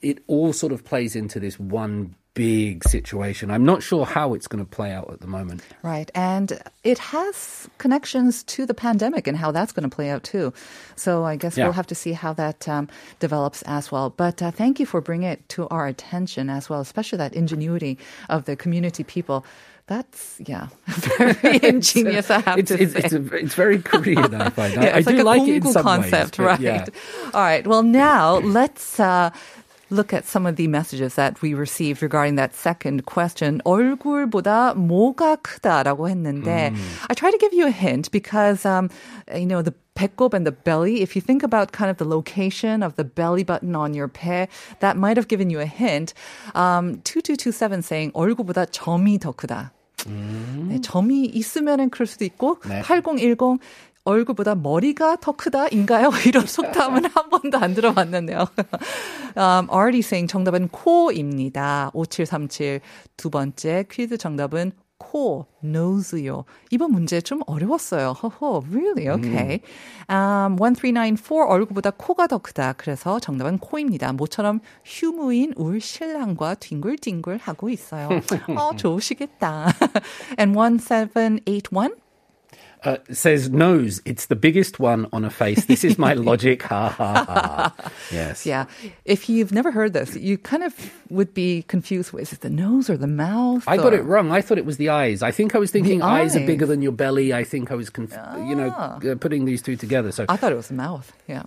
it 0.00 0.24
all 0.26 0.52
sort 0.52 0.72
of 0.72 0.84
plays 0.84 1.14
into 1.14 1.38
this 1.38 1.60
one 1.60 2.16
big 2.34 2.82
situation. 2.88 3.50
I'm 3.50 3.64
not 3.64 3.82
sure 3.82 4.06
how 4.06 4.32
it's 4.34 4.46
going 4.46 4.64
to 4.64 4.68
play 4.70 4.90
out 4.92 5.10
at 5.12 5.20
the 5.20 5.26
moment. 5.26 5.62
Right. 5.82 6.10
And 6.14 6.60
it 6.82 6.98
has 6.98 7.68
connections 7.78 8.42
to 8.44 8.64
the 8.64 8.74
pandemic 8.74 9.26
and 9.26 9.36
how 9.36 9.50
that's 9.52 9.72
going 9.72 9.88
to 9.88 9.94
play 9.94 10.08
out 10.10 10.22
too. 10.24 10.52
So 10.96 11.24
I 11.24 11.36
guess 11.36 11.56
Yeah. 11.58 11.64
we'll 11.64 11.74
have 11.74 11.86
to 11.88 11.94
see 11.94 12.12
how 12.12 12.32
that 12.34 12.66
um, 12.68 12.88
develops 13.20 13.62
as 13.62 13.92
well. 13.92 14.10
But 14.10 14.40
uh, 14.42 14.50
thank 14.50 14.80
you 14.80 14.86
for 14.86 15.00
bringing 15.00 15.28
it 15.28 15.46
to 15.50 15.68
our 15.68 15.86
attention 15.86 16.48
as 16.48 16.70
well, 16.70 16.80
especially 16.80 17.18
that 17.18 17.34
ingenuity 17.34 17.98
of 18.30 18.46
the 18.46 18.56
community 18.56 19.04
people. 19.04 19.44
That's, 19.88 20.40
yeah, 20.46 20.68
very 20.86 21.58
ingenious, 21.62 22.30
I 22.30 22.38
have 22.40 22.56
It's, 22.58 22.68
to 22.70 22.80
it's, 22.80 22.92
say. 22.92 23.00
it's, 23.00 23.12
a, 23.12 23.34
it's 23.34 23.54
very 23.54 23.82
Korean, 23.82 24.32
I 24.32 24.48
find. 24.48 24.72
Yeah, 24.80 24.80
I 24.94 24.98
it's 24.98 25.08
do 25.08 25.14
like 25.14 25.20
a 25.20 25.24
like 25.42 25.48
it 25.48 25.56
in 25.66 25.72
some 25.72 25.82
concept, 25.82 26.38
ways, 26.38 26.46
right? 26.46 26.60
yeah. 26.60 26.86
All 27.34 27.40
right. 27.42 27.66
Well, 27.66 27.82
now 27.82 28.36
let's 28.38 29.00
uh, 29.00 29.30
look 29.91 30.13
at 30.13 30.25
some 30.25 30.45
of 30.45 30.55
the 30.55 30.67
messages 30.67 31.15
that 31.15 31.41
we 31.41 31.53
received 31.53 32.01
regarding 32.01 32.35
that 32.35 32.53
second 32.53 33.05
question. 33.05 33.61
얼굴보다 33.63 34.75
뭐가 34.75 35.37
크다라고 35.37 36.09
했는데, 36.09 36.73
I 37.09 37.13
try 37.15 37.31
to 37.31 37.37
give 37.37 37.53
you 37.53 37.67
a 37.67 37.71
hint 37.71 38.11
because, 38.11 38.65
um, 38.65 38.89
you 39.33 39.45
know, 39.45 39.61
the 39.61 39.73
배꼽 39.95 40.33
and 40.33 40.45
the 40.45 40.51
belly, 40.51 41.01
if 41.01 41.15
you 41.15 41.21
think 41.21 41.43
about 41.43 41.71
kind 41.71 41.89
of 41.89 41.97
the 41.97 42.05
location 42.05 42.83
of 42.83 42.95
the 42.95 43.03
belly 43.03 43.43
button 43.43 43.75
on 43.75 43.93
your 43.93 44.07
배, 44.07 44.47
that 44.79 44.95
might 44.97 45.17
have 45.17 45.27
given 45.27 45.49
you 45.49 45.59
a 45.59 45.65
hint. 45.65 46.13
Um, 46.53 47.01
2227 47.03 47.81
saying 47.81 48.11
얼굴보다 48.13 48.67
점이 48.71 49.19
더 49.19 49.31
크다. 49.31 49.71
네, 50.69 50.79
점이 50.81 51.25
있으면은 51.25 51.89
그럴 51.89 52.07
수도 52.07 52.23
있고 52.23 52.59
네. 52.67 52.81
8010 52.81 53.59
얼굴보다 54.04 54.54
머리가 54.54 55.16
더 55.16 55.32
크다인가요? 55.32 56.10
이런 56.26 56.46
속담은 56.46 57.04
한 57.06 57.30
번도 57.30 57.58
안 57.58 57.74
들어봤는데요. 57.74 58.38
um, 59.36 59.68
already 59.70 60.00
saying 60.00 60.30
정답은 60.30 60.68
코입니다. 60.68 61.90
5737 61.94 62.80
두 63.16 63.30
번째 63.30 63.84
퀴즈 63.90 64.16
정답은 64.16 64.72
코, 65.02 65.46
nose요. 65.64 66.44
이번 66.70 66.92
문제 66.92 67.20
좀 67.20 67.40
어려웠어요. 67.46 68.12
허허, 68.12 68.62
really? 68.70 69.08
Okay. 69.08 69.60
Um, 70.08 70.56
1394 70.56 71.44
얼굴보다 71.44 71.90
코가 71.90 72.28
더 72.28 72.38
크다. 72.38 72.74
그래서 72.74 73.18
정답은 73.18 73.58
코입니다. 73.58 74.12
모처럼 74.12 74.60
휴무인 74.84 75.52
울 75.56 75.80
신랑과 75.80 76.54
뒹굴뒹굴 76.54 77.38
하고 77.42 77.68
있어요. 77.68 78.08
어, 78.56 78.76
좋으시겠다. 78.76 79.72
And 80.38 80.56
1781 80.56 82.01
Uh, 82.84 82.96
says 83.12 83.48
nose. 83.48 84.02
It's 84.04 84.26
the 84.26 84.34
biggest 84.34 84.80
one 84.80 85.06
on 85.12 85.24
a 85.24 85.30
face. 85.30 85.66
This 85.66 85.84
is 85.84 85.98
my 85.98 86.14
logic. 86.30 86.62
Ha 86.64 86.88
ha 86.88 87.24
ha. 87.24 87.90
Yes. 88.10 88.44
Yeah. 88.44 88.64
If 89.04 89.28
you've 89.28 89.52
never 89.52 89.70
heard 89.70 89.92
this, 89.92 90.16
you 90.16 90.36
kind 90.36 90.64
of 90.64 90.74
would 91.08 91.32
be 91.32 91.62
confused. 91.68 92.12
Is 92.18 92.32
it 92.32 92.40
the 92.40 92.50
nose 92.50 92.90
or 92.90 92.96
the 92.96 93.06
mouth? 93.06 93.62
I 93.68 93.76
got 93.76 93.94
it 93.94 94.02
wrong. 94.02 94.32
I 94.32 94.40
thought 94.40 94.58
it 94.58 94.64
was 94.64 94.78
the 94.78 94.88
eyes. 94.88 95.22
I 95.22 95.30
think 95.30 95.54
I 95.54 95.58
was 95.58 95.70
thinking 95.70 96.00
The 96.00 96.04
eyes. 96.06 96.34
are 96.34 96.44
bigger 96.44 96.66
than 96.66 96.82
your 96.82 96.90
belly. 96.90 97.32
I 97.32 97.44
think 97.44 97.70
I 97.70 97.76
was, 97.76 97.88
conf- 97.88 98.18
you 98.48 98.54
know, 98.56 98.74
Ah. 98.76 98.98
uh, 98.98 99.14
putting 99.14 99.44
these 99.44 99.62
two 99.62 99.76
together. 99.76 100.10
So 100.10 100.26
I 100.28 100.36
thought 100.36 100.50
it 100.50 100.56
was 100.56 100.66
the 100.68 100.74
mouth. 100.74 101.12
Yeah. 101.28 101.44